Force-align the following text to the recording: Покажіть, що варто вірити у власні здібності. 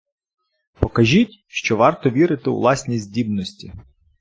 Покажіть, 0.79 1.43
що 1.47 1.75
варто 1.77 2.09
вірити 2.09 2.49
у 2.49 2.55
власні 2.55 2.99
здібності. 2.99 3.73